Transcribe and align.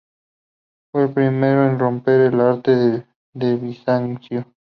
Fue 0.91 1.03
el 1.03 1.13
primero 1.13 1.63
en 1.63 1.77
romper 1.77 2.31
con 2.31 2.39
el 2.39 2.41
arte 2.47 3.05
de 3.35 3.55
Bizancio. 3.55 4.47